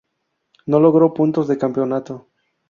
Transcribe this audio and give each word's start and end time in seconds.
No 0.65 0.79
logró 0.79 1.13
puntos 1.13 1.47
de 1.47 1.59
campeonato. 1.59 2.25